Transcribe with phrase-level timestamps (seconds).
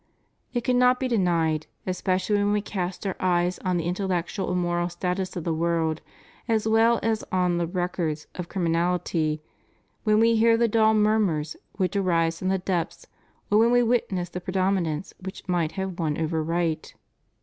[0.51, 4.59] It cannot be denied, especially when we cast our eyes on the intel lectual and
[4.59, 6.01] moral status of the world
[6.47, 9.41] as well as on the records of criminahty,
[10.03, 13.05] when we hear the dull murmurs which arise from the depths,
[13.51, 16.95] or when we witness the pre dominance which might has won over right.